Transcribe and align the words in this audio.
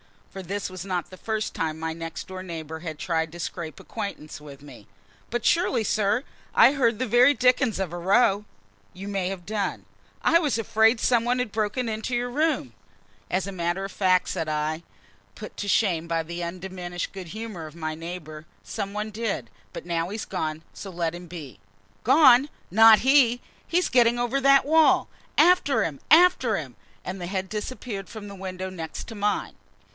for 0.31 0.41
this 0.41 0.69
was 0.69 0.83
not 0.83 1.09
the 1.09 1.17
first 1.17 1.53
time 1.53 1.77
my 1.77 1.91
next 1.93 2.25
door 2.27 2.41
neighbor 2.41 2.79
had 2.79 2.97
tried 2.97 3.31
to 3.31 3.39
scrape 3.39 3.79
acquaintance 3.81 4.39
with 4.41 4.61
me. 4.61 4.87
"But 5.29 5.45
surely, 5.45 5.83
sir, 5.83 6.23
I 6.55 6.71
heard 6.71 6.97
the 6.97 7.05
very 7.05 7.33
dickens 7.35 7.79
of 7.79 7.91
a 7.93 7.97
row?" 7.97 8.45
"You 8.93 9.09
may 9.09 9.27
have 9.27 9.45
done." 9.45 9.85
"I 10.23 10.39
was 10.39 10.57
afraid 10.57 11.01
some 11.01 11.25
one 11.25 11.37
had 11.39 11.51
broken 11.51 11.87
into 11.89 12.15
your 12.15 12.31
room!" 12.31 12.73
"As 13.29 13.45
a 13.45 13.51
matter 13.51 13.83
of 13.83 13.91
fact," 13.91 14.29
said 14.29 14.47
I, 14.49 14.83
put 15.35 15.57
to 15.57 15.67
shame 15.67 16.07
by 16.07 16.23
the 16.23 16.43
undiminished 16.43 17.11
good 17.11 17.27
humor 17.27 17.67
of 17.67 17.75
my 17.75 17.93
neighbor, 17.93 18.47
"some 18.63 18.93
one 18.93 19.11
did; 19.11 19.49
but 19.73 19.83
he's 19.85 20.25
gone 20.25 20.57
now, 20.59 20.63
so 20.73 20.89
let 20.89 21.13
him 21.13 21.27
be." 21.27 21.59
"Gone? 22.05 22.49
Not 22.71 22.99
he! 22.99 23.41
He's 23.67 23.89
getting 23.89 24.17
over 24.17 24.39
that 24.41 24.65
wall. 24.65 25.09
After 25.37 25.83
him 25.83 25.99
after 26.09 26.55
him!" 26.57 26.75
And 27.03 27.19
the 27.19 27.27
head 27.27 27.49
disappeared 27.49 28.09
from 28.09 28.29
the 28.29 28.33
window 28.33 28.69
next 28.71 29.13
mine. 29.13 29.55